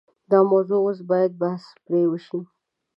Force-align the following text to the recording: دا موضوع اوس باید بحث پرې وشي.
دا 0.31 0.39
موضوع 0.51 0.79
اوس 0.83 0.99
باید 1.09 1.31
بحث 1.41 1.63
پرې 1.85 2.01
وشي. 2.07 2.39